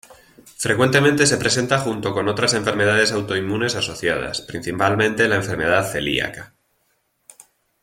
[0.57, 6.55] Frecuentemente se presenta junto con otras enfermedades autoinmunes asociadas, principalmente la enfermedad celíaca.